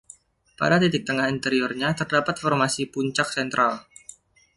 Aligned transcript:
Pada 0.59 0.77
titik 0.83 1.03
tengah 1.09 1.27
interiornya 1.35 1.89
terdapat 1.99 2.35
formasi 2.43 2.83
puncak 2.93 3.27
sentral. 3.35 3.73